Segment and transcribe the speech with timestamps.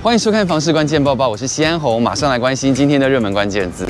[0.00, 3.84] 欢迎收看《房市关键报报》，我是西安红，马上来关心今天的热门关键字。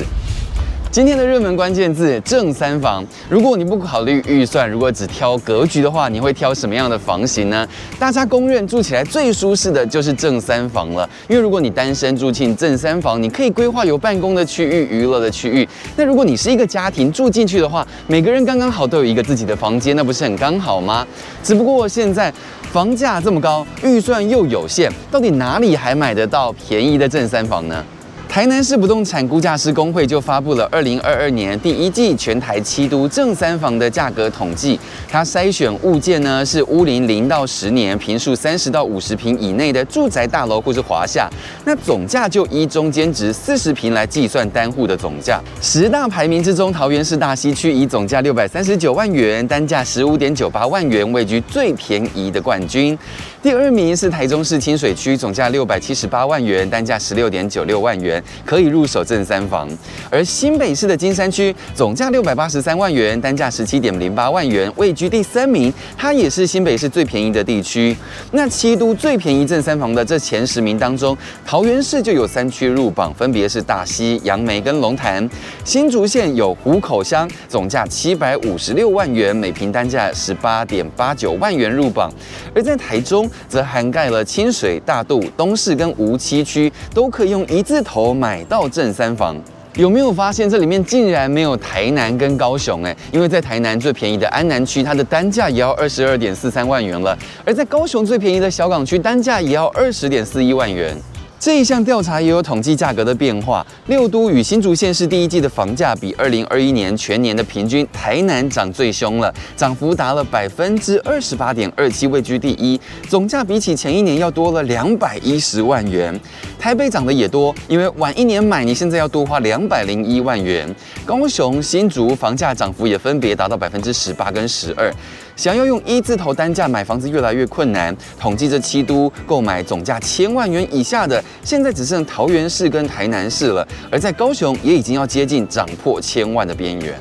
[0.91, 3.05] 今天的热门关键字正三房。
[3.29, 7.67] 如果你不考虑预算，如果只挑格局的话，你会挑什么样的房型呢？
[7.99, 11.07] 大家公认住起来最舒适的就是正三房了。
[11.27, 15.67] 因为如果你单身住进正三房，你可以规划有办公的区域、娱乐的区域。
[15.95, 21.05] 那如果你是一个家庭住进去的话，每个人刚刚好都有一个自己的房间，那不是很刚好吗？
[21.43, 22.33] 只不过现在
[22.71, 27.85] 房价这么高，预算又有限，到底哪里还买得到便宜的正三房呢？
[28.29, 34.79] 台南市不动产估价师公会就发布了二零二二年第一季全台七都正三房的价格统计。
[35.09, 41.27] 它筛选物件呢是屋龄零到十年、坪数三十到五十坪以内的住宅大楼或是华厦。
[41.65, 45.41] 那总价就依中间值四十坪来计算单户的总价。
[45.59, 52.95] 十大排名之中，桃园市大溪区以总价六百三十九万元、单价十五点九八万元位居最便宜的冠军。
[53.41, 59.69] 第二名是台中市清水区，总价六百七十八万元，单价十六点九六万元，可以入手正三房。
[60.09, 67.95] 而新北市的金山区，总价六百八十三万元，单价十七点零八万元，位居第三名，它也是新北市最便宜的地区。
[68.31, 75.27] 那七都最便宜正三房的这前十名当中，桃园市就有三区入榜，分别是大溪、杨梅跟龙潭。
[75.63, 82.11] 新竹县有湖口乡，总价七百五十六万元，每坪单价十八点八九万元入榜。
[82.53, 89.35] 而在台中，则涵盖了清水、大肚、东势跟梧栖区，都可以用一字头买到正三房。
[89.75, 92.83] 有没有发现这里面竟然没有台南跟高雄？
[92.83, 97.15] 诶，因为在台南最便宜的安南区，它的单价也要二十二点四三万元了；
[97.45, 100.97] 而在高雄最便宜的小港区，单价也要二十点四一万元。
[101.39, 116.19] 这一项调查也有统计价格的变化，六都与新竹县市第一季的房价比二零二一年全年的平均，台南涨最凶了，涨幅达了百分之二十八点二七，位居第一，总价比起前一年要多了两百一十万元。
[116.59, 120.69] 台北涨得也多，因为晚一年买，你现在要多花两百零一万元。
[121.05, 124.93] 高雄、新竹房价涨幅也分别达到百分之十八跟十二。
[125.37, 127.95] 想要用一字头单价买房子越来越困难。
[128.19, 133.65] 统计这七都购买总价千万元以下的，现在只剩桃园市跟台南市了。
[133.89, 136.93] 而在高雄也已经要接近涨破千万的边缘。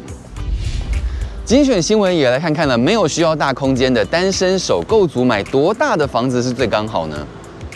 [1.44, 7.26] 精选新闻也来看看了，没有需要大空间的单身首购族买多大的房子是最刚好呢？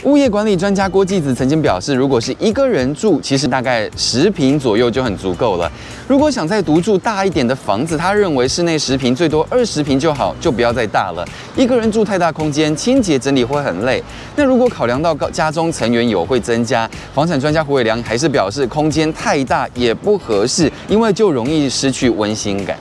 [0.04, 5.70] 物业管理专家郭继子曾经表示，如果是一个人住，其实大概十平左右就很足够了。
[6.08, 11.24] 如果想再独住大一点的房子，他认为室内十平最多二十平就好，就不要再大了。
[11.54, 14.02] 一个人住太大空间，清洁整理会很累。
[14.34, 22.76] 那如果考量到家中成员有会增加，房产专家胡伟良还是表示，空间太大也不合适，因为就容易失去温馨感。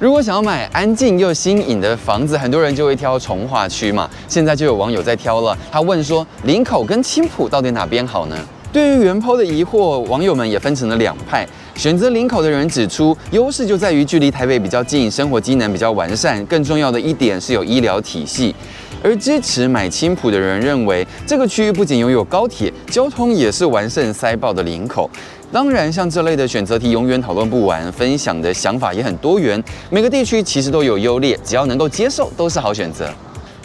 [0.00, 4.10] 如果想要买安静又新颖的房子，很多人就会挑从化区嘛。
[4.26, 8.36] 现在就有网友在挑了，他问说：林口跟青浦到底哪边好呢？
[8.74, 11.46] 对于原 PO 的疑惑，网友们也分成了两派。
[11.76, 18.52] 选择林口的人指出，优势就在于距离台北比较近，生活机能比较完善，更重要的一点是有医疗体系。
[19.00, 25.08] 而支持买青埔的人认为，这个区域不仅拥有高铁，交通也是完胜塞爆的林口。
[25.52, 29.62] 当然，像这类的选择题永远讨论不完，分享的想法也很多元。
[29.88, 33.08] 每个地区其实都有优劣，只要能够接受，都是好选择。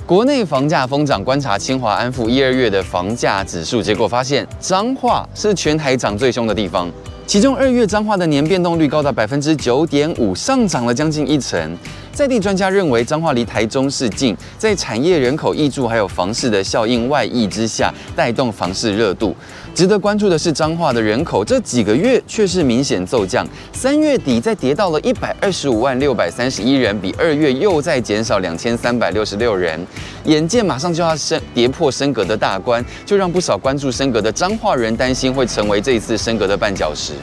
[0.10, 6.92] 国内房价疯涨，观察清华安富一二月的房价指数，结果发现彰化是全台涨最凶的地方。
[7.28, 11.78] 其中二月彰化的年变动率高达百分之九点五，上涨了将近一成。
[12.12, 19.36] 在地专家认为，彰化离台中市近，在产业人口挹注还有房市的效应外溢之下，带动房市热度。
[19.74, 29.80] 值得关注的是，彰化的人口这几个月却是明显骤降，三月底再跌到了一百二十五万六百三十一人，比二月又再减少两千三百六十六人。
[30.26, 37.14] 眼见马上就要升跌破升格的大关，就让不少关注升格的彰化人担心会成为这一次升格的绊脚石。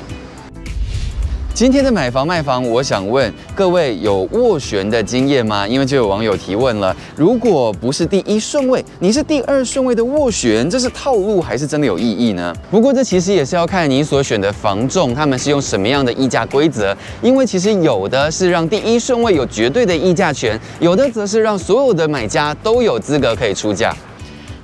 [1.56, 5.66] 今天的买房卖房，我想问各位有斡旋的经验吗？
[5.66, 12.54] 因为就有网友提问了，如果不是第一顺位，你是第二顺位的斡旋，这是套路还是真的有意义呢？
[12.70, 16.94] 不过这其实也是要看你所选的房仲，他们是用什么样的议价规则。
[17.22, 23.96] 因为其实有的是让第一顺位有绝对的议价权，有的则是让所有的买家都有资格可以出价。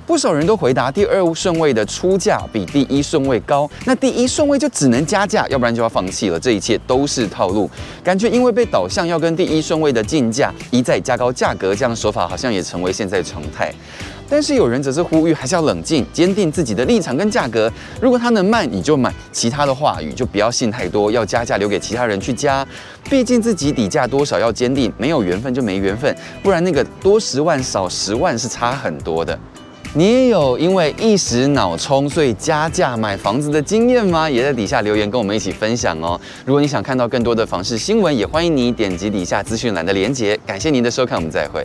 [0.05, 6.39] 不少人都回答第二顺位的出价比第一顺位高，那第一顺位就只能加价，要不然就要放弃了。
[6.39, 7.69] 这一切都是套路，
[8.03, 13.73] 感觉因为被导向要跟第一顺位的竞价一再加高价格，这样的手法好像也成为现在常态。
[14.29, 17.71] 但是有人则是呼吁还是要冷静，坚定自己的立场跟价格。
[18.01, 22.65] 如果他能卖你就买，其他的话语就不要信太多，要加价留给其他人去加。
[23.09, 29.37] 毕竟自己底价多少要坚定，没有缘分就没缘分，不然那个多十万少十万是差很多的。
[29.95, 34.27] 你也有因为一时脑冲所以加价买房子的经验吗？
[34.27, 36.19] 也在底下留言跟我们一起分享哦。
[36.45, 40.35] 如果你想看到更多的房市新闻，也欢迎你点击底下资讯栏的连接。
[40.47, 41.63] 感谢您的收看，我们再会。